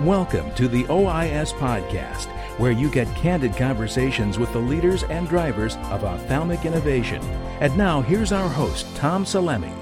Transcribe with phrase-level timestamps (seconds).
[0.00, 2.26] Welcome to the OIS Podcast,
[2.58, 7.22] where you get candid conversations with the leaders and drivers of ophthalmic innovation.
[7.60, 9.72] And now, here's our host, Tom Salemi.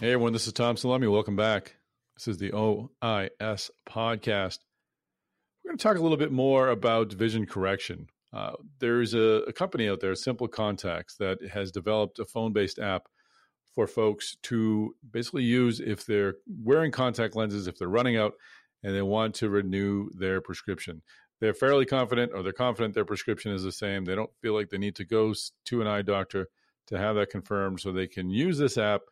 [0.00, 1.10] Hey everyone, this is Tom Salemi.
[1.10, 1.74] Welcome back.
[2.16, 4.58] This is the OIS Podcast.
[5.64, 8.06] We're going to talk a little bit more about vision correction.
[8.32, 12.78] Uh, there's a, a company out there, Simple Contacts, that has developed a phone based
[12.78, 13.08] app
[13.74, 18.34] for folks to basically use if they're wearing contact lenses, if they're running out
[18.82, 21.02] and they want to renew their prescription.
[21.40, 24.04] They're fairly confident or they're confident their prescription is the same.
[24.04, 25.34] They don't feel like they need to go
[25.66, 26.48] to an eye doctor
[26.86, 27.80] to have that confirmed.
[27.80, 29.02] So they can use this app.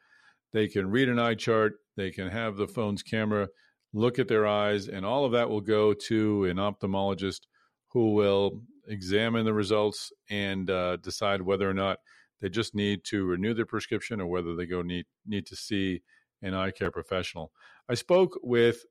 [0.52, 1.74] They can read an eye chart.
[1.96, 3.48] They can have the phone's camera
[3.92, 7.40] look at their eyes, and all of that will go to an ophthalmologist
[7.88, 11.98] who will examine the results and uh, decide whether or not
[12.42, 16.02] they just need to renew their prescription or whether they go need need to see
[16.42, 17.52] an eye care professional.
[17.88, 18.84] I spoke with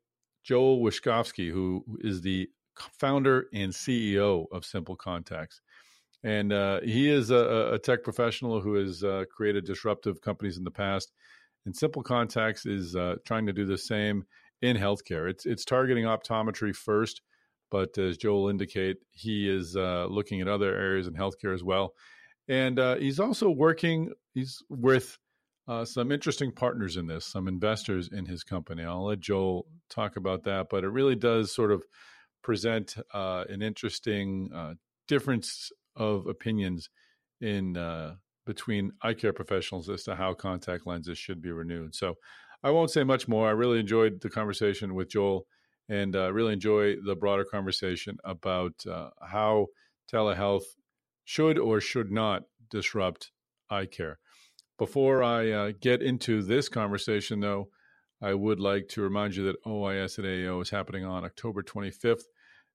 [0.44, 2.50] Joel Wiskowski, who is the
[2.98, 5.62] founder and CEO of Simple Contacts.
[6.23, 10.64] And uh, he is a, a, tech professional who has uh, created disruptive companies in
[10.64, 11.12] the past.
[11.66, 14.25] And Simple Contacts is uh, trying to do the same
[14.62, 15.30] in healthcare.
[15.30, 17.22] It's it's targeting optometry first,
[17.70, 21.94] but as Joel indicate, he is uh, looking at other areas in healthcare as well
[22.47, 24.11] and uh, he's also working.
[24.34, 25.17] He's with
[25.67, 28.84] uh, some interesting partners in this, some investors in his company.
[28.84, 31.84] I'll let Joel talk about that, but it really does sort of
[32.44, 34.73] present uh, an interesting uh,
[35.08, 36.89] difference of opinions
[37.39, 41.94] in uh, between eye care professionals as to how contact lenses should be renewed.
[41.95, 42.16] So
[42.64, 43.47] I won't say much more.
[43.47, 45.45] I really enjoyed the conversation with Joel
[45.89, 48.73] and uh, really enjoy the broader conversation about
[49.22, 49.67] how
[50.12, 50.64] telehealth
[51.23, 53.31] should or should not disrupt
[53.69, 54.19] eye care.
[54.77, 57.69] Before I uh, get into this conversation, though,
[58.22, 62.23] I would like to remind you that OIS at AAO is happening on October 25th.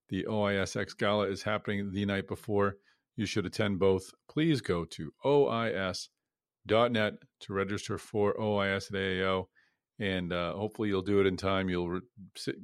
[0.08, 2.76] The OISX Gala is happening the night before.
[3.16, 4.12] You should attend both.
[4.28, 9.46] Please go to OIS.net to register for OIS at AAO,
[9.98, 11.68] and uh, hopefully you'll do it in time.
[11.68, 12.00] You'll re-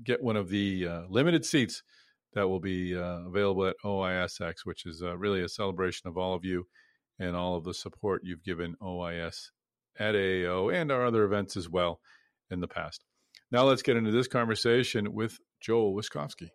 [0.04, 1.82] get one of the uh, limited seats
[2.34, 6.34] that will be uh, available at OISX, which is uh, really a celebration of all
[6.34, 6.66] of you
[7.18, 9.50] and all of the support you've given OIS
[9.98, 12.00] at AAO and our other events as well
[12.50, 13.04] in the past.
[13.50, 16.48] Now let's get into this conversation with Joel Wiskowski.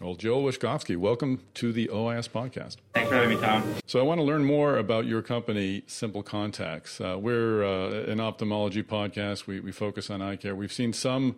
[0.00, 2.76] Well, Joel Wiskowski, welcome to the OIS podcast.
[2.94, 3.74] Thanks for having me, Tom.
[3.84, 7.02] So, I want to learn more about your company, Simple Contacts.
[7.02, 9.46] Uh, we're uh, an ophthalmology podcast.
[9.46, 10.56] We, we focus on eye care.
[10.56, 11.36] We've seen some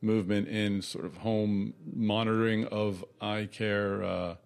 [0.00, 4.36] movement in sort of home monitoring of eye care, uh,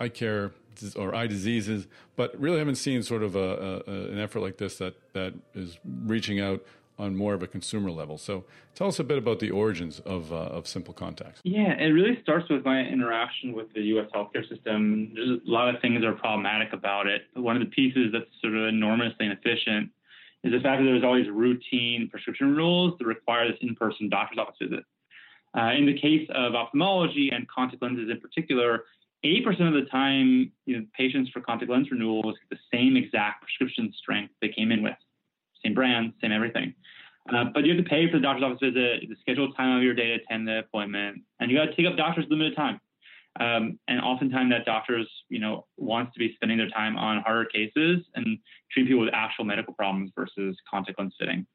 [0.00, 0.52] eye care
[0.96, 4.78] or eye diseases, but really haven't seen sort of a, a, an effort like this
[4.78, 6.64] that, that is reaching out
[7.02, 8.16] on more of a consumer level.
[8.16, 11.40] So tell us a bit about the origins of, uh, of Simple Contacts.
[11.42, 14.08] Yeah, it really starts with my interaction with the U.S.
[14.14, 15.12] healthcare system.
[15.14, 17.22] There's a lot of things that are problematic about it.
[17.34, 19.90] One of the pieces that's sort of enormously inefficient
[20.44, 24.56] is the fact that there's always routine prescription rules that require this in-person doctor's office
[24.62, 24.84] visit.
[25.56, 28.84] Uh, in the case of ophthalmology and contact lenses in particular,
[29.24, 33.42] 80% of the time, you know, patients for contact lens renewals get the same exact
[33.42, 34.96] prescription strength they came in with
[35.64, 36.74] same brand, same everything.
[37.32, 39.82] Uh, but you have to pay for the doctor's office visit, the scheduled time of
[39.82, 42.80] your day to attend the appointment, and you got to take up doctor's limited time.
[43.40, 47.46] Um, and oftentimes that doctors, you know, wants to be spending their time on harder
[47.46, 48.38] cases and
[48.70, 51.46] treat people with actual medical problems versus contact lens fitting.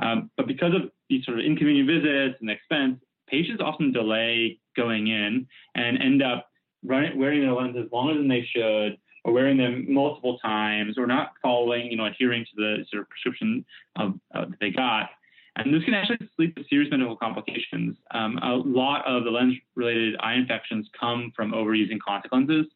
[0.00, 5.08] Um, but because of these sort of inconvenient visits and expense, patients often delay going
[5.08, 6.48] in and end up
[6.84, 8.96] running, wearing their lenses longer than they should,
[9.32, 13.64] wearing them multiple times or not following, you know, adhering to the sort of prescription
[13.96, 15.10] of, uh, that they got.
[15.56, 17.96] And this can actually lead to serious medical complications.
[18.10, 22.66] Um, a lot of the lens-related eye infections come from overusing contact lenses,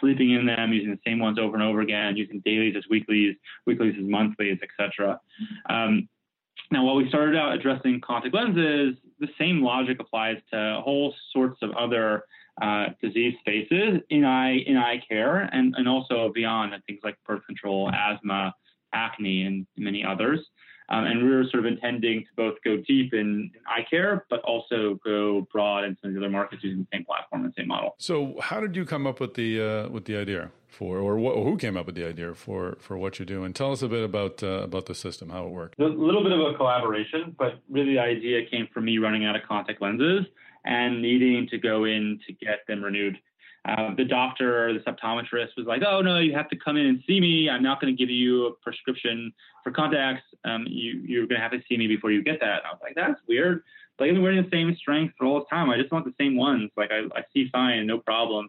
[0.00, 3.34] sleeping in them, using the same ones over and over again, using dailies as weeklies,
[3.66, 5.20] weeklies as monthlies, etc.
[5.68, 6.08] Um,
[6.70, 11.60] now, while we started out addressing contact lenses, the same logic applies to whole sorts
[11.62, 12.24] of other
[12.60, 17.44] uh, disease spaces in eye in eye care and, and also beyond things like birth
[17.46, 18.54] control, asthma,
[18.92, 20.40] acne, and many others.
[20.90, 24.24] Um, and we are sort of intending to both go deep in, in, eye care,
[24.30, 27.52] but also go broad in some of the other markets using the same platform and
[27.58, 27.94] same model.
[27.98, 31.34] So, how did you come up with the uh, with the idea for, or, what,
[31.34, 33.44] or, who came up with the idea for for what you do?
[33.44, 35.76] And tell us a bit about uh, about the system, how it works.
[35.78, 39.36] A little bit of a collaboration, but really the idea came from me running out
[39.36, 40.24] of contact lenses
[40.68, 43.18] and needing to go in to get them renewed.
[43.64, 46.86] uh, the doctor, or the optometrist was like, "Oh no, you have to come in
[46.86, 47.50] and see me.
[47.50, 49.32] I'm not going to give you a prescription
[49.64, 50.22] for contacts.
[50.44, 52.70] Um, you you're going to have to see me before you get that." And I
[52.70, 53.62] was like, "That's weird.
[53.98, 55.70] Like I've been wearing the same strength for all this time.
[55.70, 56.70] I just want the same ones.
[56.76, 58.48] Like I, I see fine, no problem."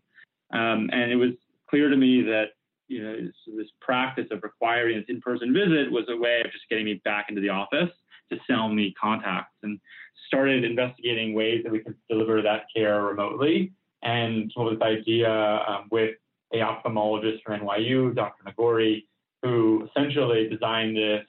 [0.52, 1.32] Um, and it was
[1.70, 2.50] clear to me that
[2.88, 6.70] you know this, this practice of requiring this in-person visit was a way of just
[6.70, 7.92] getting me back into the office
[8.32, 9.80] to sell me contacts, and
[10.28, 13.72] started investigating ways that we could deliver that care remotely
[14.04, 15.32] and came up with this idea
[15.68, 16.16] um, with
[16.54, 18.44] a ophthalmologist from NYU, Dr.
[18.46, 19.06] Nagori,
[19.42, 21.26] who essentially designed this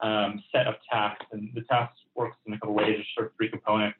[0.00, 1.26] um, set of tasks.
[1.32, 2.94] And the task works in a couple ways.
[2.96, 3.98] There's sort of three components.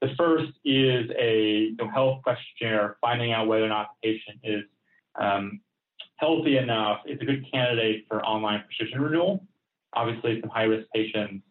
[0.00, 4.38] The first is a you know, health questionnaire, finding out whether or not the patient
[4.44, 4.64] is
[5.20, 5.60] um,
[6.16, 9.44] healthy enough, is a good candidate for online prescription renewal.
[9.94, 11.42] Obviously, some high-risk patients,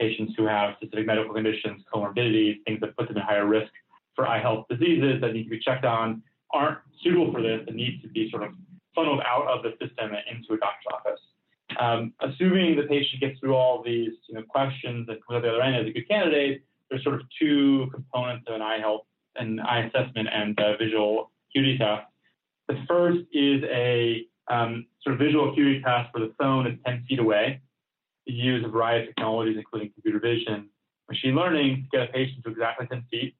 [0.00, 3.72] patients who have specific medical conditions, comorbidities, things that put them at higher risk
[4.14, 6.22] for eye health diseases that need to be checked on
[6.52, 8.50] aren't suitable for this and need to be sort of
[8.94, 11.20] funneled out of the system and into a doctor's office.
[11.78, 15.48] Um, assuming the patient gets through all these you know, questions and comes out the
[15.48, 19.02] other end as a good candidate, there's sort of two components of an eye health
[19.34, 22.06] and eye assessment and uh, visual acuity test.
[22.68, 27.04] The first is a um, sort of visual acuity test where the phone is 10
[27.08, 27.60] feet away.
[28.26, 30.68] Use a variety of technologies, including computer vision,
[31.08, 33.34] machine learning, to get a patient to exactly 10 feet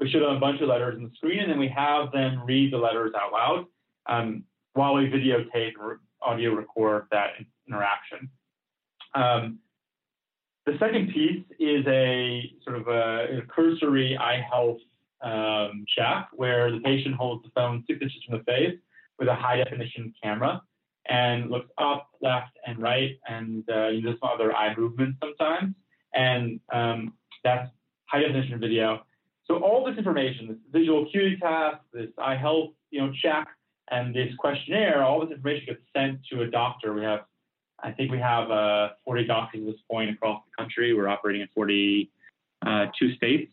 [0.00, 2.42] we show them a bunch of letters on the screen, and then we have them
[2.44, 3.66] read the letters out loud
[4.06, 4.42] um,
[4.72, 7.32] while we videotape or audio record that
[7.68, 8.28] interaction.
[9.14, 9.58] Um,
[10.64, 14.78] the second piece is a sort of a, a cursory eye health
[15.22, 18.78] um, check where the patient holds the phone six inches from the face
[19.18, 20.62] with a high definition camera
[21.10, 25.74] and looks up, left, and right, and uh, uses some other eye movements sometimes.
[26.14, 27.14] And um,
[27.44, 27.68] that's
[28.06, 29.02] high definition video.
[29.46, 33.48] So all this information, this visual acuity task, this eye health, you know, check,
[33.90, 36.94] and this questionnaire, all this information gets sent to a doctor.
[36.94, 37.20] We have,
[37.82, 40.94] I think we have uh, 40 doctors at this point across the country.
[40.94, 42.86] We're operating in 42 uh,
[43.16, 43.52] states,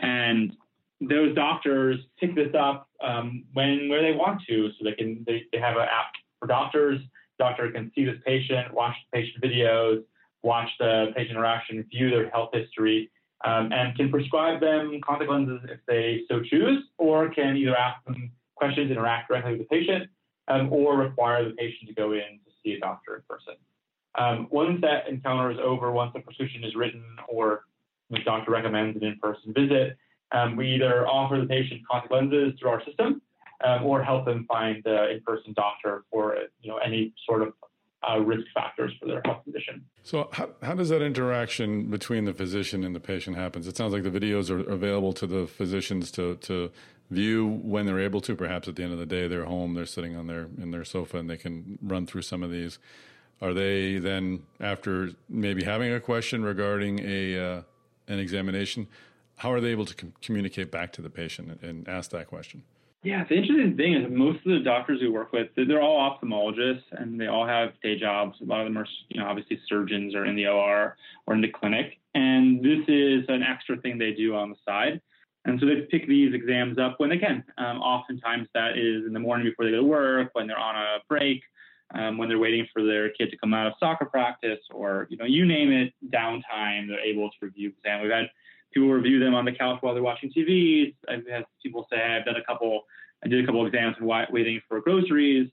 [0.00, 0.54] and
[1.00, 4.68] those doctors pick this up um, when where they want to.
[4.78, 6.12] So they can they, they have an app
[6.50, 7.00] doctors.
[7.38, 10.02] Doctor can see this patient, watch the patient videos,
[10.42, 13.10] watch the patient interaction, view their health history,
[13.44, 18.04] um, and can prescribe them contact lenses if they so choose, or can either ask
[18.04, 20.10] them questions, interact directly with the patient,
[20.48, 23.54] um, or require the patient to go in to see a doctor in person.
[24.18, 27.64] Um, once that encounter is over, once the prescription is written or
[28.10, 29.96] the doctor recommends an in-person visit,
[30.32, 33.22] um, we either offer the patient contact lenses through our system
[33.64, 37.52] um, or help them find the in-person doctor for you know any sort of
[38.08, 39.84] uh, risk factors for their health condition.
[40.02, 43.66] So, how, how does that interaction between the physician and the patient happens?
[43.66, 46.70] It sounds like the videos are available to the physicians to to
[47.10, 48.34] view when they're able to.
[48.34, 50.84] Perhaps at the end of the day, they're home, they're sitting on their in their
[50.84, 52.78] sofa, and they can run through some of these.
[53.42, 57.62] Are they then after maybe having a question regarding a uh,
[58.08, 58.86] an examination?
[59.36, 62.26] How are they able to com- communicate back to the patient and, and ask that
[62.28, 62.62] question?
[63.02, 66.82] Yeah, the interesting thing is most of the doctors we work with, they're all ophthalmologists
[66.92, 68.36] and they all have day jobs.
[68.42, 71.40] A lot of them are, you know, obviously surgeons or in the OR or in
[71.40, 71.98] the clinic.
[72.14, 75.00] And this is an extra thing they do on the side.
[75.46, 77.42] And so they pick these exams up when they can.
[77.56, 80.76] Um, oftentimes that is in the morning before they go to work, when they're on
[80.76, 81.40] a break,
[81.94, 85.16] um, when they're waiting for their kid to come out of soccer practice, or you
[85.16, 86.88] know, you name it, downtime.
[86.88, 88.02] They're able to review exam.
[88.02, 88.26] We've had
[88.72, 90.94] people review them on the couch while they're watching TVs.
[91.08, 92.82] I've had people say I've done a couple,
[93.24, 95.50] I did a couple exams while waiting for groceries.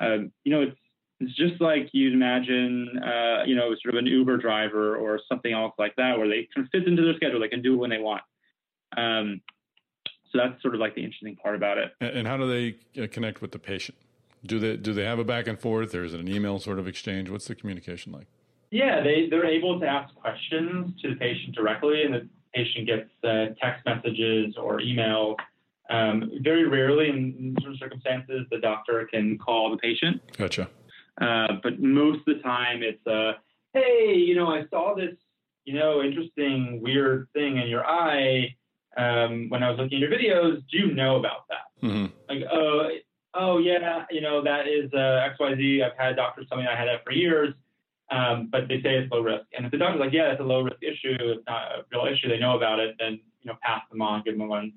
[0.00, 0.76] Um, you know, it's
[1.20, 5.52] it's just like you'd imagine, uh, you know, sort of an Uber driver or something
[5.52, 7.40] else like that, where they can fit into their schedule.
[7.40, 8.22] They can do it when they want.
[8.96, 9.40] Um,
[10.30, 11.92] so that's sort of like the interesting part about it.
[12.00, 13.98] And how do they uh, connect with the patient?
[14.46, 16.78] Do they do they have a back and forth, or is it an email sort
[16.78, 17.28] of exchange?
[17.28, 18.28] What's the communication like?
[18.70, 23.10] Yeah, they they're able to ask questions to the patient directly, and the patient gets
[23.24, 25.36] uh, text messages or emails.
[25.90, 30.20] Um, very rarely, in certain circumstances, the doctor can call the patient.
[30.36, 30.68] Gotcha.
[31.20, 33.32] Uh, but most of the time, it's uh,
[33.72, 35.14] hey, you know, I saw this,
[35.64, 38.54] you know, interesting, weird thing in your eye
[38.96, 40.62] um, when I was looking at your videos.
[40.70, 41.86] Do you know about that?
[41.86, 42.06] Mm-hmm.
[42.28, 42.88] Like, oh,
[43.34, 45.82] oh yeah, you know, that is uh, X Y Z.
[45.82, 47.54] I've had doctors tell me I had that for years.
[48.10, 49.44] Um, but they say it's low risk.
[49.54, 52.06] And if the doctor's like, yeah, it's a low risk issue, it's not a real
[52.06, 54.72] issue, they know about it, then you know, pass them on, give them one.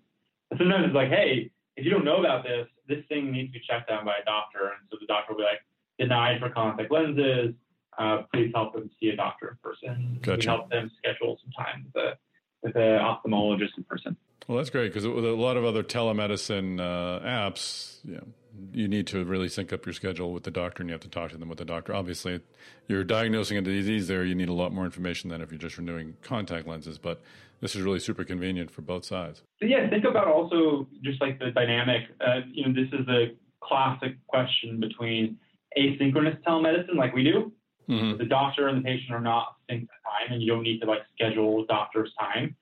[0.50, 3.60] But sometimes it's like, hey, if you don't know about this, this thing needs to
[3.60, 4.76] be checked out by a doctor.
[4.76, 5.62] And so the doctor will be like,
[5.98, 7.54] denied for contact lenses.
[7.98, 10.20] Uh, please help them see a doctor in person.
[10.22, 10.40] Gotcha.
[10.40, 12.18] We help them schedule some time with a
[12.64, 14.16] with an ophthalmologist in person.
[14.48, 18.28] Well, that's great because with a lot of other telemedicine uh, apps, you, know,
[18.74, 21.10] you need to really sync up your schedule with the doctor and you have to
[21.10, 21.94] talk to them with the doctor.
[21.94, 22.42] Obviously,
[22.88, 25.78] you're diagnosing a disease there, you need a lot more information than if you're just
[25.78, 26.98] renewing contact lenses.
[26.98, 27.22] But
[27.62, 29.44] this is really super convenient for both sides.
[29.60, 32.04] So yeah, think about also just like the dynamic.
[32.20, 35.38] Uh, you know, this is a classic question between
[35.78, 37.52] asynchronous telemedicine, like we do.
[37.90, 38.18] Mm-hmm.
[38.18, 40.86] The doctor and the patient are not synced at time, and you don't need to
[40.86, 42.56] like schedule doctor's time,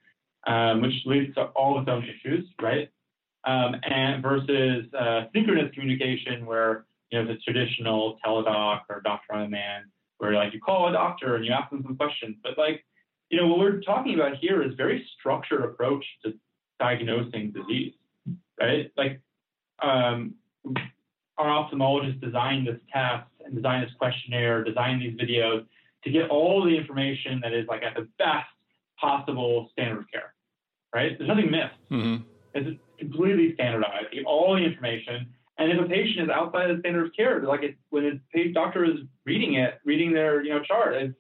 [0.48, 2.90] um, which leads to all its own issues, right?
[3.46, 9.46] Um, and versus uh, synchronous communication, where you know the traditional Teladoc or doctor on
[9.46, 9.86] demand,
[10.18, 12.84] where like you call a doctor and you ask them some questions, but like
[13.30, 16.34] you know, what we're talking about here is very structured approach to
[16.80, 17.94] diagnosing disease,
[18.60, 18.92] right?
[18.98, 19.22] Like,
[19.82, 20.36] um,
[21.38, 25.66] our ophthalmologist designed this test and designed this questionnaire, designed these videos
[26.04, 28.48] to get all the information that is like at the best
[29.00, 30.34] possible standard of care,
[30.94, 31.18] right?
[31.18, 31.92] There's nothing missed.
[31.92, 32.24] Mm-hmm.
[33.20, 34.08] Completely standardized.
[34.26, 35.28] All the information.
[35.58, 38.54] And if a patient is outside of the standard of care, like it, when the
[38.54, 41.14] doctor is reading it, reading their you know chart, it's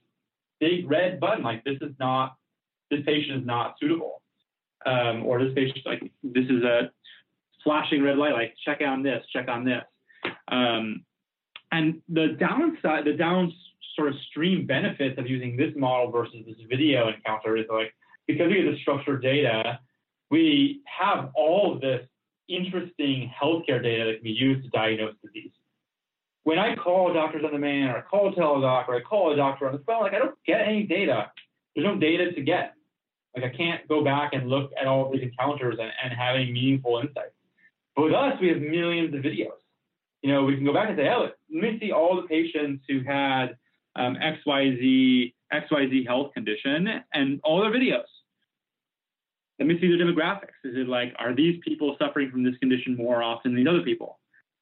[0.60, 2.36] big red button like this is not
[2.92, 4.22] this patient is not suitable
[4.86, 6.92] um, or this patient like this is a
[7.64, 9.84] flashing red light like check on this check on this
[10.50, 11.04] um,
[11.72, 13.52] and the downside the down
[13.96, 17.94] sort of stream benefits of using this model versus this video encounter is like
[18.28, 19.80] because we get the structured data
[20.30, 22.06] we have all of this
[22.48, 25.52] interesting healthcare data that can be used to diagnose disease
[26.50, 29.36] when I call doctors on demand or I call a Teladoc or I call a
[29.36, 31.32] doctor on the phone, like I don't get any data.
[31.76, 32.74] There's no data to get.
[33.36, 36.52] Like I can't go back and look at all these encounters and, and have any
[36.52, 37.36] meaningful insights.
[37.96, 39.60] But with us, we have millions of videos.
[40.24, 42.84] You know, we can go back and say, oh, let me see all the patients
[42.90, 43.56] who had
[43.96, 48.10] um, XYZ, XYZ health condition and all their videos.
[49.60, 50.56] Let me see their demographics.
[50.64, 53.84] Is it like, are these people suffering from this condition more often than these other
[53.84, 54.20] people?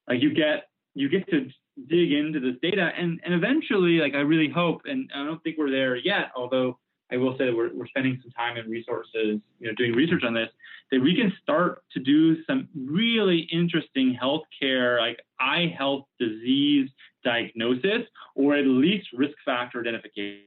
[0.07, 1.47] Like you get you get to
[1.87, 5.57] dig into this data and and eventually like i really hope and i don't think
[5.57, 6.77] we're there yet although
[7.11, 10.23] i will say that we're, we're spending some time and resources you know doing research
[10.23, 10.49] on this
[10.91, 16.89] that we can start to do some really interesting healthcare like eye health disease
[17.23, 20.41] diagnosis or at least risk factor identification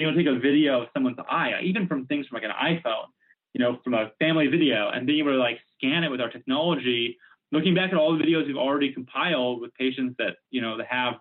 [0.00, 3.06] you know take a video of someone's eye even from things from like an iphone
[3.54, 6.30] you know from a family video and being able to like scan it with our
[6.30, 7.16] technology
[7.52, 10.86] looking back at all the videos we've already compiled with patients that you know that
[10.86, 11.14] have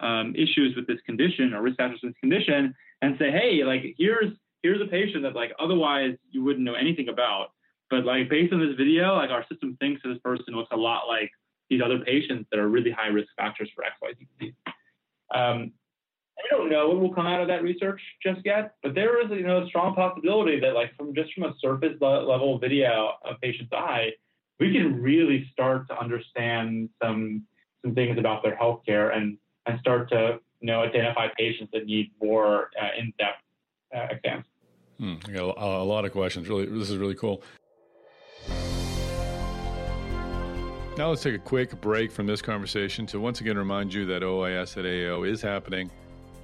[0.00, 3.94] um, issues with this condition or risk factors in this condition, and say, hey, like
[3.98, 7.48] here's here's a patient that like otherwise you wouldn't know anything about,
[7.90, 10.76] but like based on this video, like our system thinks that this person looks a
[10.76, 11.30] lot like
[11.70, 14.54] these other patients that are really high risk factors for XYZ disease.
[15.34, 15.72] Um,
[16.50, 19.30] I don't know what will come out of that research just yet, but there is
[19.30, 23.40] you know a strong possibility that like from just from a surface level video of
[23.40, 24.10] patient's eye,
[24.58, 27.44] we can really start to understand some
[27.84, 29.36] some things about their healthcare and
[29.66, 33.42] and start to you know identify patients that need more uh, in-depth
[33.94, 34.44] uh, exams.
[34.98, 36.48] Hmm, I got a, a lot of questions.
[36.48, 37.42] Really, this is really cool.
[40.96, 44.22] Now let's take a quick break from this conversation to once again remind you that
[44.22, 45.92] OIS at AAO is happening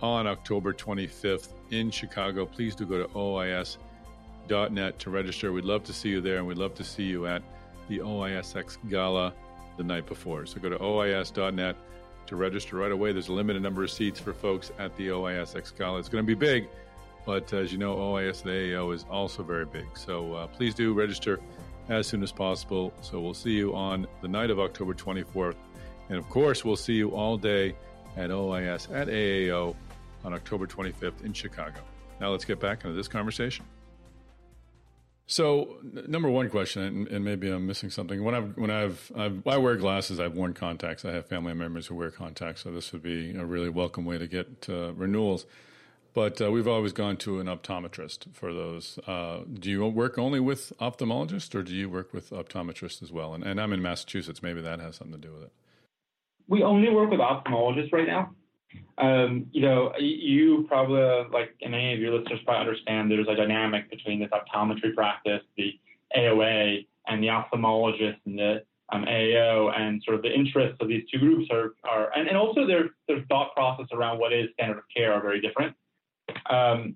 [0.04, 2.44] on October 25th in Chicago.
[2.44, 5.50] Please do go to OIS.net to register.
[5.50, 7.42] We'd love to see you there, and we'd love to see you at
[7.88, 9.32] the OISX Gala
[9.78, 10.44] the night before.
[10.44, 11.76] So go to OIS.net
[12.26, 13.12] to register right away.
[13.12, 16.00] There's a limited number of seats for folks at the OISX Gala.
[16.00, 16.68] It's going to be big,
[17.24, 19.86] but as you know, OIS the AAO is also very big.
[19.94, 21.40] So uh, please do register
[21.88, 22.92] as soon as possible.
[23.00, 25.56] So we'll see you on the night of October 24th.
[26.10, 27.74] And of course, we'll see you all day
[28.18, 29.74] at OIS at AAO
[30.24, 31.80] on October 25th in Chicago.
[32.20, 33.64] Now let's get back into this conversation.
[35.26, 38.22] So, n- number one question, and, and, maybe I'm missing something.
[38.22, 41.04] When I've when I've, I've I wear glasses, I've worn contacts.
[41.04, 44.18] I have family members who wear contacts, so this would be a really welcome way
[44.18, 45.46] to get renewals.
[46.14, 49.00] But uh, we've always gone to an optometrist for those.
[49.04, 53.34] Uh, do you work only with ophthalmologists, or do you work with optometrists as well?
[53.34, 54.40] And, and I'm in Massachusetts.
[54.40, 55.52] Maybe that has something to do with it.
[56.46, 58.30] We only work with ophthalmologists right now.
[58.98, 63.90] Um, you know, you probably, like any of your listeners probably understand there's a dynamic
[63.90, 65.72] between this optometry practice, the
[66.16, 68.62] AOA, and the ophthalmologist and the
[68.92, 72.36] um, AAO, and sort of the interests of these two groups are, are and, and
[72.36, 75.74] also their, their thought process around what is standard of care are very different.
[76.48, 76.94] Um,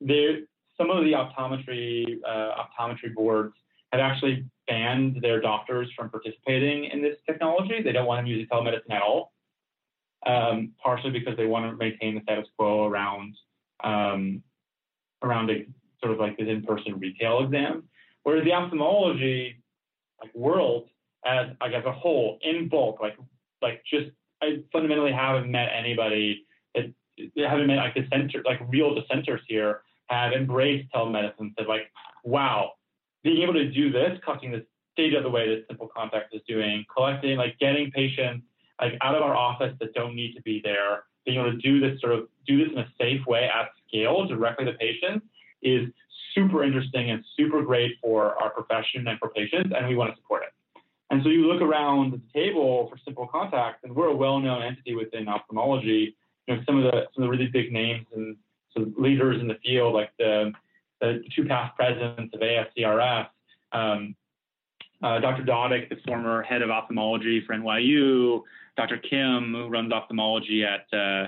[0.00, 0.40] there,
[0.76, 3.54] some of the optometry uh, optometry boards
[3.92, 7.82] have actually banned their doctors from participating in this technology.
[7.82, 9.32] They don't want them using telemedicine at all
[10.26, 13.34] um, partially because they want to maintain the status quo around
[13.84, 14.42] um,
[15.22, 15.66] around a
[16.00, 17.84] sort of like this in-person retail exam.
[18.22, 19.62] Whereas the ophthalmology
[20.22, 20.88] like world
[21.24, 23.16] as like as a whole in bulk, like
[23.62, 24.10] like just
[24.42, 26.44] I fundamentally haven't met anybody
[27.36, 31.52] that haven't met like dissenters, like real dissenters here have embraced telemedicine.
[31.58, 31.90] Said like,
[32.24, 32.72] wow,
[33.22, 36.42] being able to do this, cutting the stage of the way that Simple Contact is
[36.48, 38.44] doing, collecting, like getting patients
[38.80, 41.80] like out of our office that don't need to be there, being able to do
[41.80, 45.26] this sort of do this in a safe way at scale directly to patients
[45.62, 45.88] is
[46.34, 50.16] super interesting and super great for our profession and for patients, and we want to
[50.20, 50.52] support it.
[51.10, 54.94] And so you look around the table for Simple Contact, and we're a well-known entity
[54.94, 56.14] within ophthalmology.
[56.46, 58.36] You know, some of the some of the really big names and
[58.74, 60.52] some leaders in the field, like the
[61.00, 63.28] the two past presidents of ASCRS,
[63.72, 64.14] um,
[65.02, 65.44] uh, Dr.
[65.44, 68.42] Dodick, the former head of ophthalmology for NYU,
[68.78, 68.98] Dr.
[68.98, 71.26] Kim, who runs ophthalmology at uh,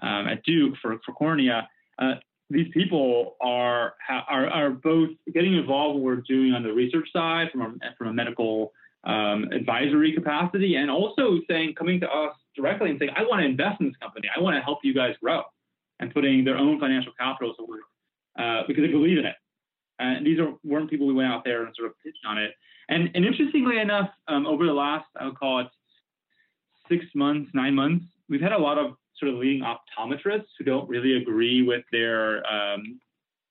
[0.00, 1.68] um, at Duke for for cornea.
[1.98, 2.14] Uh,
[2.48, 7.08] these people are, are are both getting involved in what we're doing on the research
[7.12, 8.72] side from a, from a medical
[9.04, 13.46] um, advisory capacity, and also saying coming to us directly and saying, I want to
[13.46, 14.28] invest in this company.
[14.34, 15.42] I want to help you guys grow,
[15.98, 17.80] and putting their own financial capital to work
[18.38, 19.36] uh, because they believe in it.
[19.98, 22.52] And these are, weren't people we went out there and sort of pitched on it.
[22.88, 25.68] And, and interestingly enough, um, over the last, I would call it
[26.92, 30.88] six months, nine months, we've had a lot of sort of leading optometrists who don't
[30.88, 32.22] really agree with their
[32.52, 33.00] um,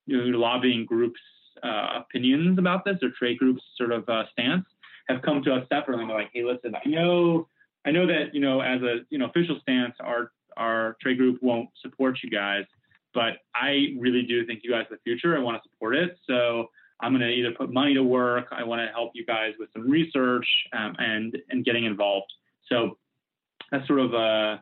[0.06, 1.20] you know, lobbying groups'
[1.64, 4.66] uh, opinions about this, or trade groups' sort of uh, stance
[5.08, 7.48] have come to us separately and they're like, hey, listen, I know,
[7.86, 11.42] I know that, you know, as a, you know, official stance, our, our trade group
[11.42, 12.66] won't support you guys,
[13.14, 15.36] but I really do think you guys are the future.
[15.36, 16.18] I want to support it.
[16.28, 16.68] So
[17.02, 18.48] I'm going to either put money to work.
[18.52, 22.32] I want to help you guys with some research um, and, and getting involved.
[22.70, 22.98] So
[23.72, 24.58] that's sort of, uh,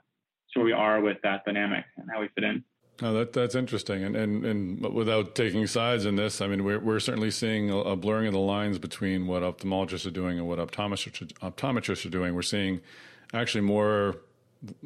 [0.56, 2.64] where we are with that dynamic and how we fit in.
[2.98, 7.00] That that's interesting, and, and and without taking sides in this, I mean, we're we're
[7.00, 10.60] certainly seeing a, a blurring of the lines between what ophthalmologists are doing and what
[10.60, 12.36] optometrists optometrists are doing.
[12.36, 12.82] We're seeing
[13.34, 14.18] actually more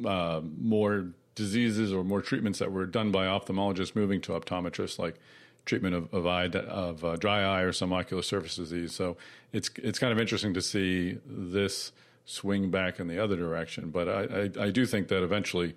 [0.04, 5.16] uh, more diseases or more treatments that were done by ophthalmologists moving to optometrists, like
[5.64, 8.94] treatment of of, eye, of uh, dry eye or some ocular surface disease.
[8.94, 9.16] So
[9.52, 11.90] it's it's kind of interesting to see this
[12.24, 13.90] swing back in the other direction.
[13.90, 15.74] But I, I, I do think that eventually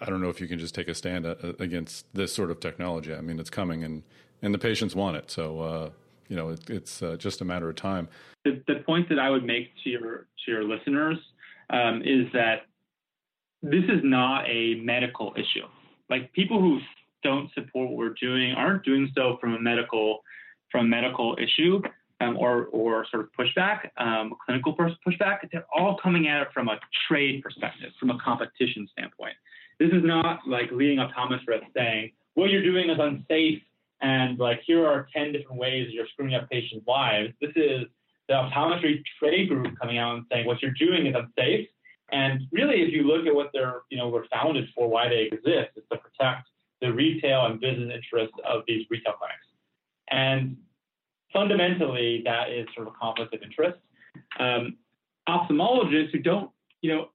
[0.00, 2.60] I don't know if you can just take a stand uh, against this sort of
[2.60, 3.14] technology.
[3.14, 4.02] I mean, it's coming, and
[4.42, 5.30] and the patients want it.
[5.30, 5.90] So uh,
[6.28, 8.08] you know, it, it's uh, just a matter of time.
[8.44, 11.18] The, the, point that I would make to your to your listeners
[11.70, 12.62] um, is that
[13.62, 15.66] this is not a medical issue.
[16.08, 16.78] Like people who
[17.22, 20.20] don't support what we're doing aren't doing so from a medical
[20.70, 21.80] from a medical issue
[22.20, 25.38] um, or or sort of pushback, um, clinical pushback.
[25.52, 29.34] They're all coming at it from a trade perspective, from a competition standpoint.
[29.78, 33.62] This is not like leading optometrists saying, what you're doing is unsafe
[34.00, 37.32] and like here are 10 different ways you're screwing up patients' lives.
[37.40, 37.84] This is
[38.28, 41.68] the optometry trade group coming out and saying what you're doing is unsafe.
[42.12, 45.28] And really, if you look at what they're, you know, were founded for, why they
[45.32, 46.48] exist, is to protect
[46.80, 49.46] the retail and business interests of these retail clinics.
[50.10, 50.56] And
[51.32, 53.78] fundamentally, that is sort of a conflict of interest.
[54.38, 54.76] Um,
[55.28, 56.50] ophthalmologists who don't,
[56.82, 57.08] you know,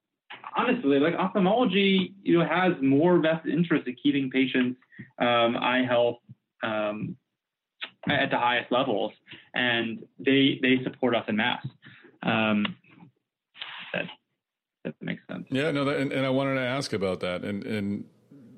[0.55, 4.79] honestly, like ophthalmology, you know, has more vested interest in keeping patients'
[5.19, 6.17] um, eye health
[6.63, 7.15] um,
[8.09, 9.11] at the highest levels,
[9.53, 11.65] and they they support us in mass.
[12.23, 12.75] Um,
[13.93, 14.05] that
[14.83, 15.45] that makes sense.
[15.49, 18.05] Yeah, no, that, and, and I wanted to ask about that, and and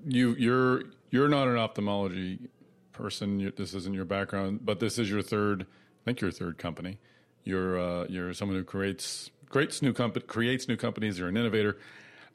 [0.05, 2.49] you you're you're not an ophthalmology
[2.93, 3.51] person.
[3.55, 5.63] This isn't your background, but this is your third.
[5.63, 6.99] I think your third company.
[7.43, 11.19] You're uh, you're someone who creates creates new comp- creates new companies.
[11.19, 11.77] You're an innovator.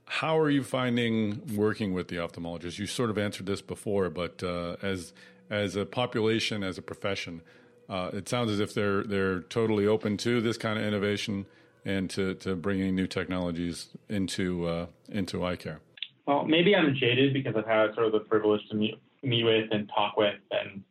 [0.04, 2.78] How are you finding working with the ophthalmologists?
[2.78, 5.12] You sort of answered this before, but uh, as
[5.50, 7.42] as a population, as a profession,
[7.88, 11.46] uh, it sounds as if they're they're totally open to this kind of innovation
[11.84, 15.80] and to, to bringing new technologies into uh, into eye care.
[16.28, 19.68] Well, maybe I'm jaded because I've had sort of the privilege to meet meet with
[19.72, 20.84] and talk with and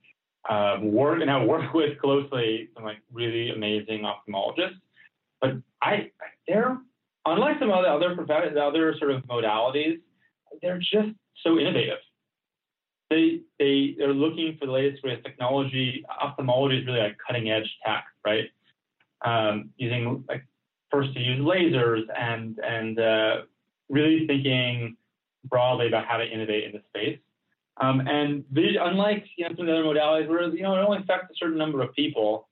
[0.50, 4.82] um, work and I work with closely some like really amazing ophthalmologists.
[5.40, 6.10] But I,
[6.48, 6.80] they're
[7.28, 8.18] unlike some other other
[8.60, 10.00] other sort of modalities,
[10.64, 11.10] they're just
[11.44, 12.00] so innovative.
[13.12, 16.04] They they they're looking for the latest greatest technology.
[16.20, 18.50] Ophthalmology is really like cutting edge tech, right?
[19.24, 20.48] Um, using like
[20.90, 23.42] first to use lasers and and uh,
[23.88, 24.98] really thinking
[25.50, 27.20] broadly about how to innovate in the space.
[27.80, 31.00] Um, and unlike you know, some of the other modalities where you know it only
[31.00, 32.48] affects a certain number of people,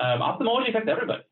[0.00, 1.22] um, ophthalmology affects everybody.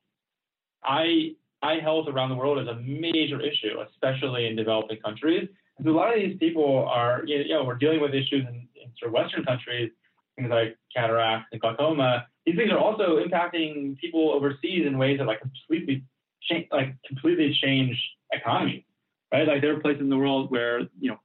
[0.85, 5.49] Eye eye health around the world is a major issue, especially in developing countries.
[5.79, 8.91] And a lot of these people are, you know, we're dealing with issues in, in
[8.99, 9.91] sort of Western countries
[10.39, 15.27] things like cataracts and glaucoma, these things are also impacting people overseas in ways that
[15.27, 16.05] like completely
[16.43, 17.97] change, like completely change
[18.33, 18.87] economy,
[19.33, 19.47] right?
[19.47, 21.19] Like there are places in the world where you know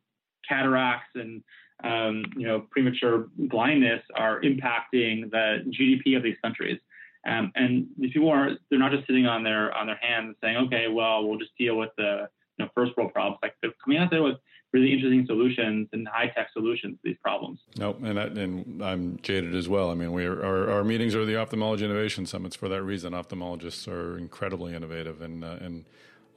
[0.48, 1.44] cataracts and
[1.84, 6.80] um, you know premature blindness are impacting the GDP of these countries.
[7.26, 10.58] Um, and these people are they're not just sitting on their on their hands saying,
[10.58, 13.40] okay, well we'll just deal with the you know, first world problems.
[13.42, 14.38] Like they're coming out there with
[14.74, 17.60] really interesting solutions and high tech solutions to these problems.
[17.78, 19.92] Nope, and I, and I'm jaded as well.
[19.92, 23.14] I mean, we are, our our meetings are the ophthalmology innovation summits for that reason.
[23.14, 25.86] Ophthalmologists are incredibly innovative and uh, and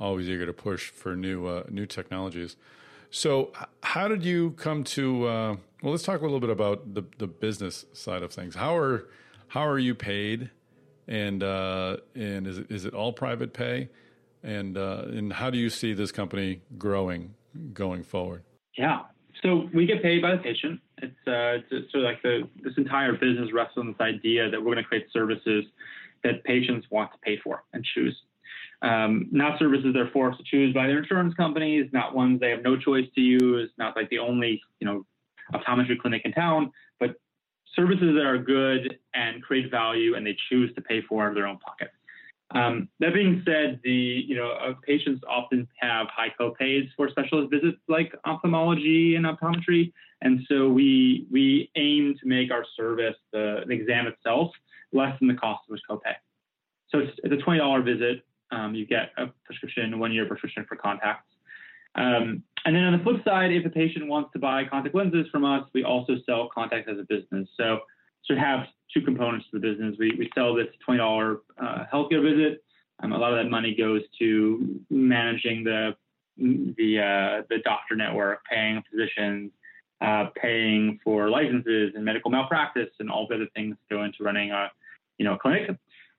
[0.00, 2.56] always eager to push for new uh, new technologies.
[3.10, 5.26] So, how did you come to?
[5.26, 8.54] Uh, well, let's talk a little bit about the the business side of things.
[8.54, 9.06] How are
[9.48, 10.50] how are you paid,
[11.06, 13.88] and uh, and is it, is it all private pay?
[14.42, 17.34] And uh, and how do you see this company growing
[17.72, 18.42] going forward?
[18.76, 19.02] Yeah.
[19.42, 20.80] So we get paid by the patient.
[20.98, 24.58] It's, uh, it's sort of like the, this entire business rests on this idea that
[24.58, 25.64] we're going to create services
[26.24, 28.16] that patients want to pay for and choose.
[28.86, 32.62] Um, not services they're forced to choose by their insurance companies, not ones they have
[32.62, 35.04] no choice to use, not like the only, you know,
[35.54, 36.70] optometry clinic in town,
[37.00, 37.10] but
[37.74, 41.34] services that are good and create value and they choose to pay for out of
[41.34, 41.90] their own pocket.
[42.52, 43.90] Um, that being said, the
[44.28, 49.92] you know uh, patients often have high copays for specialist visits like ophthalmology and optometry,
[50.22, 54.52] and so we we aim to make our service the, the exam itself
[54.92, 56.14] less than the cost of a copay.
[56.90, 58.24] So it's, it's a twenty dollar visit.
[58.50, 61.28] Um, you get a prescription, one year prescription for contacts.
[61.94, 65.26] Um, and then on the flip side, if a patient wants to buy contact lenses
[65.32, 67.48] from us, we also sell contacts as a business.
[67.56, 67.80] So
[68.28, 69.96] to have two components to the business.
[69.98, 72.62] We, we sell this $20 uh, healthcare visit.
[73.02, 75.94] Um, a lot of that money goes to managing the
[76.38, 79.52] the uh, the doctor network, paying physicians,
[80.02, 84.50] uh, paying for licenses and medical malpractice, and all the other things go into running
[84.50, 84.70] a
[85.18, 85.70] you know clinic.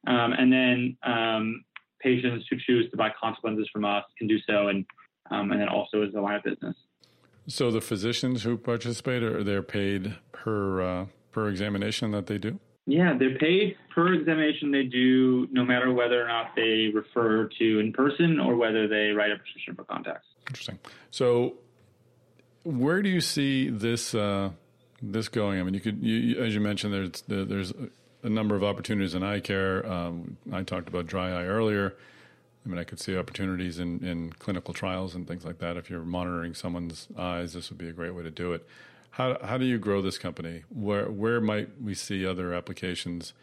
[0.05, 1.63] Um, and then um,
[1.99, 4.85] patients who choose to buy contact lenses from us can do so, and
[5.31, 6.75] um, and then also as a line of business.
[7.47, 12.59] So the physicians who participate are they're paid per uh, per examination that they do?
[12.85, 17.79] Yeah, they're paid per examination they do, no matter whether or not they refer to
[17.79, 20.27] in person or whether they write a prescription for contacts.
[20.47, 20.79] Interesting.
[21.11, 21.55] So,
[22.63, 24.51] where do you see this uh,
[25.01, 25.59] this going?
[25.59, 27.73] I mean, you could, you, as you mentioned, there's there's
[28.27, 29.89] a number of opportunities in eye care.
[29.89, 31.95] Um, I talked about dry eye earlier.
[32.65, 35.77] I mean, I could see opportunities in, in clinical trials and things like that.
[35.77, 38.67] If you're monitoring someone's eyes, this would be a great way to do it.
[39.11, 40.63] How how do you grow this company?
[40.69, 43.33] Where where might we see other applications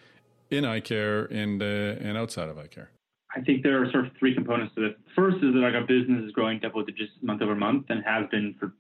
[0.50, 1.64] in eye care and uh,
[2.06, 2.90] and outside of eye care?
[3.34, 4.92] I think there are sort of three components to this.
[5.16, 8.28] First is that like our business is growing double digits month over month and has
[8.30, 8.72] been for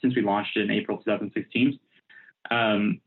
[0.00, 1.80] since we launched it in April 2016.
[2.50, 3.00] Um,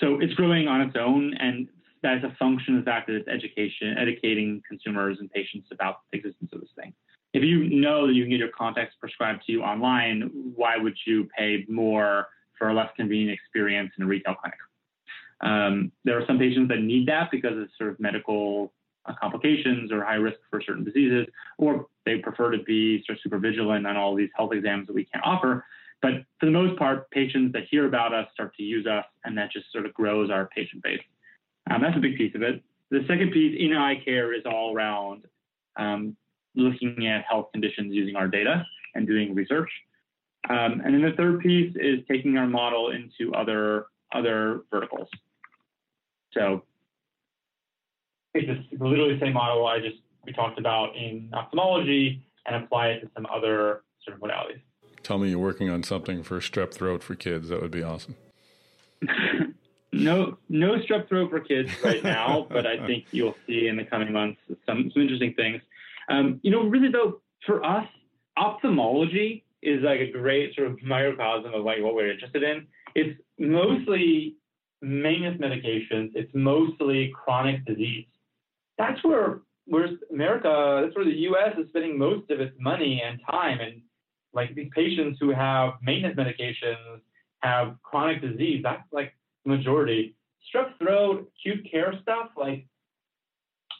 [0.00, 1.68] so it's growing on its own, and
[2.02, 6.00] that is a function of the fact that it's education, educating consumers and patients about
[6.12, 6.92] the existence of this thing.
[7.34, 10.96] If you know that you can get your contacts prescribed to you online, why would
[11.06, 14.58] you pay more for a less convenient experience in a retail clinic.
[15.40, 18.72] Um, there are some patients that need that because of sort of medical
[19.20, 23.38] complications or high risk for certain diseases, or they prefer to be sort of super
[23.38, 25.64] vigilant on all these health exams that we can't offer.
[26.00, 29.36] But for the most part, patients that hear about us start to use us, and
[29.36, 31.00] that just sort of grows our patient base.
[31.70, 32.62] Um, that's a big piece of it.
[32.90, 35.24] The second piece in eye care is all around
[35.76, 36.16] um,
[36.54, 39.70] looking at health conditions using our data and doing research.
[40.48, 45.08] Um, and then the third piece is taking our model into other other verticals.
[46.32, 46.62] So
[48.34, 53.00] it's literally the same model I just we talked about in ophthalmology and apply it
[53.00, 54.60] to some other sort of modalities.
[55.08, 57.48] Tell me you're working on something for strep throat for kids.
[57.48, 58.14] That would be awesome.
[59.90, 63.84] no, no strep throat for kids right now, but I think you'll see in the
[63.84, 65.62] coming months some, some interesting things.
[66.10, 67.86] Um, you know, really though, for us,
[68.36, 72.66] ophthalmology is like a great sort of microcosm of like what we're interested in.
[72.94, 74.36] It's mostly
[74.82, 76.10] maintenance medications.
[76.16, 78.04] It's mostly chronic disease.
[78.76, 83.18] That's where where's America, that's where the US is spending most of its money and
[83.26, 83.60] time.
[83.60, 83.80] And
[84.38, 87.00] like these patients who have maintenance medications
[87.40, 88.60] have chronic disease.
[88.62, 89.12] That's like
[89.44, 90.14] the majority.
[90.46, 92.66] Strep throat, acute care stuff, like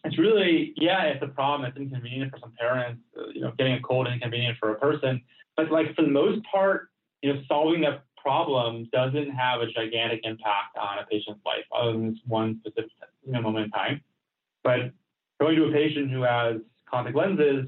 [0.04, 1.68] it's really, yeah, it's a problem.
[1.68, 3.02] It's inconvenient for some parents.
[3.16, 5.20] Uh, you know, getting a cold inconvenient for a person.
[5.56, 6.90] But like for the most part,
[7.22, 11.92] you know, solving that problem doesn't have a gigantic impact on a patient's life other
[11.92, 12.90] than this one specific
[13.24, 14.00] you know, moment in time.
[14.62, 14.92] But
[15.40, 16.56] going to a patient who has
[16.90, 17.66] contact lenses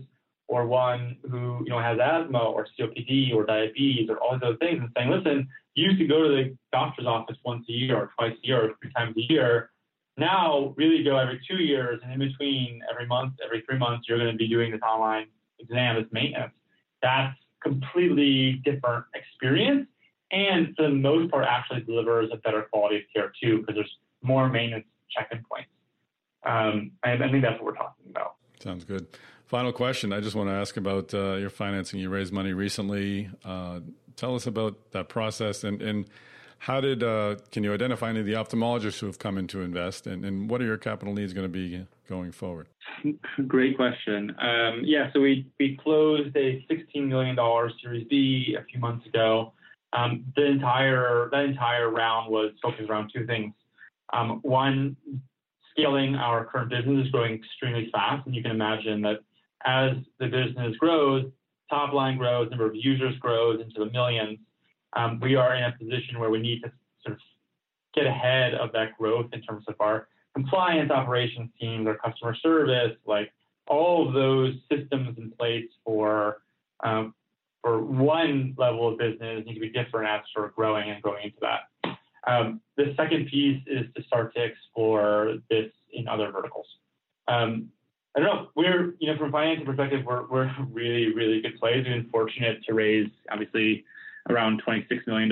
[0.51, 4.81] or one who you know has asthma or COPD or diabetes or all other things
[4.81, 8.11] and saying, listen, you used to go to the doctor's office once a year or
[8.19, 9.71] twice a year or three times a year.
[10.17, 14.19] Now, really go every two years, and in between every month, every three months, you're
[14.19, 15.29] going to be doing this online
[15.61, 16.53] exam as maintenance.
[17.01, 19.87] That's completely different experience,
[20.33, 23.97] and for the most part, actually delivers a better quality of care too, because there's
[24.21, 24.85] more maintenance
[25.17, 25.71] check-in points.
[26.45, 28.35] Um, I think that's what we're talking about.
[28.59, 29.07] Sounds good.
[29.51, 30.13] Final question.
[30.13, 31.99] I just want to ask about uh, your financing.
[31.99, 33.29] You raised money recently.
[33.45, 33.81] Uh,
[34.15, 36.07] tell us about that process and, and
[36.61, 39.63] how did uh, can you identify any of the ophthalmologists who have come in to
[39.63, 42.69] invest and, and what are your capital needs going to be going forward?
[43.49, 44.37] Great question.
[44.41, 47.37] Um, yeah, so we we closed a $16 million
[47.83, 49.53] Series B a few months ago.
[49.93, 53.53] Um, the entire that entire round was focused around two things.
[54.13, 54.97] Um, one,
[55.73, 59.25] scaling our current business is growing extremely fast, and you can imagine that
[59.65, 61.27] as the business grows,
[61.69, 64.39] top line grows, number of users grows into the millions,
[64.95, 66.73] um, we are in a position where we need to
[67.05, 67.21] sort of
[67.95, 72.97] get ahead of that growth in terms of our compliance operations teams, our customer service,
[73.07, 73.33] like
[73.69, 76.39] all of those systems in place for
[76.83, 77.15] um,
[77.63, 81.25] for one level of business need to be different as sort of growing and growing
[81.25, 81.97] into that.
[82.27, 86.67] Um, the second piece is to start to explore this in other verticals.
[87.29, 87.69] Um,
[88.17, 88.49] I don't know.
[88.57, 91.77] We're, you know, from a financing perspective, we're, we're really, really good place.
[91.77, 93.85] We've been fortunate to raise, obviously,
[94.29, 95.31] around $26 million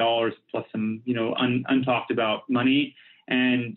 [0.51, 2.95] plus some, you know, un, untalked about money.
[3.27, 3.77] And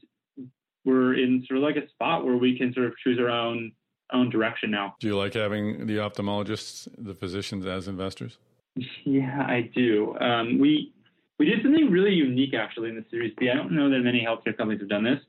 [0.85, 3.71] we're in sort of like a spot where we can sort of choose our own
[4.13, 4.93] own direction now.
[4.99, 8.37] Do you like having the ophthalmologists, the physicians as investors?
[9.05, 10.17] Yeah, I do.
[10.19, 10.93] Um, we
[11.39, 13.49] we did something really unique actually in the Series B.
[13.49, 15.19] I don't know that many healthcare companies have done this.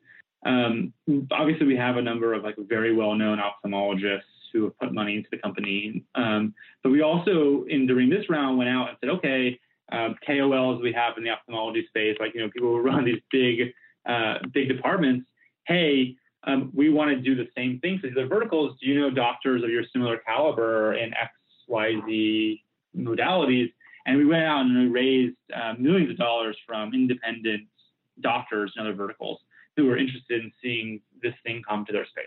[0.44, 0.92] Um,
[1.30, 5.28] obviously, we have a number of like very well-known ophthalmologists who have put money into
[5.30, 6.04] the company.
[6.14, 9.58] Um, but we also, in during this round, went out and said, okay,
[9.90, 13.20] um, KOLs we have in the ophthalmology space, like you know people who run these
[13.30, 13.72] big,
[14.06, 15.26] uh, big departments.
[15.66, 18.76] Hey, um, we want to do the same thing for other verticals.
[18.80, 21.32] Do you know doctors of your similar caliber in X,
[21.68, 22.64] Y, Z
[22.96, 23.72] modalities?
[24.06, 27.68] And we went out and we raised uh, millions of dollars from independent
[28.20, 29.38] doctors and other verticals
[29.82, 32.24] who are interested in seeing this thing come to their space.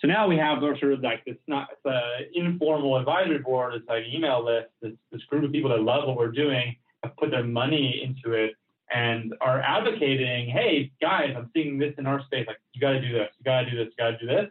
[0.00, 3.88] So now we have sort of like this not it's an informal advisory board, it's
[3.88, 7.30] like an email list, this, group of people that love what we're doing, have put
[7.30, 8.52] their money into it
[8.94, 13.12] and are advocating, hey guys, I'm seeing this in our space, like you gotta do
[13.12, 14.46] this, you gotta do this, you gotta do this.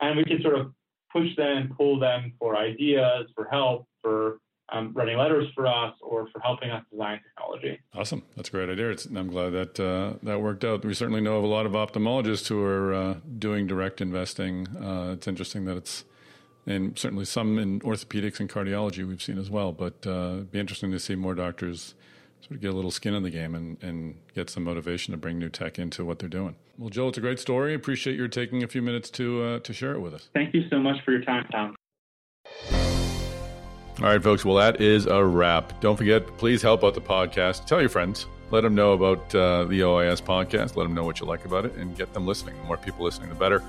[0.00, 0.72] And we can sort of
[1.12, 4.38] push them, pull them for ideas, for help, for
[4.70, 7.80] um, writing letters for us or for helping us design technology.
[7.94, 8.90] Awesome, that's a great idea.
[8.90, 10.84] It's, I'm glad that uh, that worked out.
[10.84, 14.68] We certainly know of a lot of ophthalmologists who are uh, doing direct investing.
[14.76, 16.04] Uh, it's interesting that it's
[16.66, 19.72] and certainly some in orthopedics and cardiology we've seen as well.
[19.72, 21.94] But uh, it'd be interesting to see more doctors
[22.40, 25.16] sort of get a little skin in the game and, and get some motivation to
[25.18, 26.56] bring new tech into what they're doing.
[26.76, 27.74] Well, Joe, it's a great story.
[27.74, 30.28] Appreciate your taking a few minutes to uh, to share it with us.
[30.34, 31.74] Thank you so much for your time, Tom.
[34.00, 34.44] All right, folks.
[34.44, 35.80] Well, that is a wrap.
[35.80, 37.64] Don't forget, please help out the podcast.
[37.64, 38.26] Tell your friends.
[38.52, 40.76] Let them know about uh, the OIS podcast.
[40.76, 42.56] Let them know what you like about it and get them listening.
[42.58, 43.60] The more people listening, the better.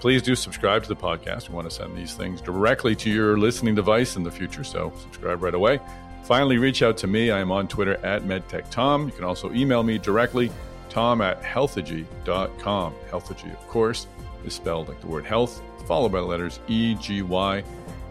[0.00, 1.50] Please do subscribe to the podcast.
[1.50, 4.94] We want to send these things directly to your listening device in the future, so
[4.98, 5.78] subscribe right away.
[6.24, 7.30] Finally, reach out to me.
[7.30, 9.06] I am on Twitter at MedTechTom.
[9.06, 10.50] You can also email me directly,
[10.88, 12.94] tom at healthegy.com.
[13.10, 14.06] Healthegy, of course,
[14.46, 17.62] is spelled like the word health, followed by the letters E G Y.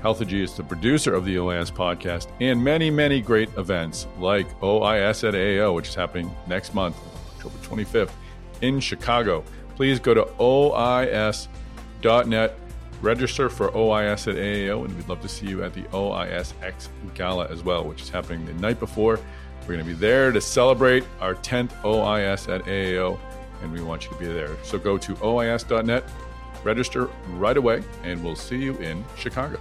[0.02, 5.28] Healthegy is the producer of the OIS podcast and many, many great events like OIS
[5.28, 6.96] at AAO, which is happening next month,
[7.36, 8.12] October 25th
[8.62, 9.44] in Chicago.
[9.76, 11.50] Please go to OIS.net,
[13.02, 17.48] register for OIS at AAO, and we'd love to see you at the OISX Gala
[17.48, 19.20] as well, which is happening the night before.
[19.62, 23.20] We're going to be there to celebrate our 10th OIS at AAO,
[23.62, 24.56] and we want you to be there.
[24.64, 26.06] So go to OIS.net,
[26.64, 29.60] register right away, and we'll see you in Chicago.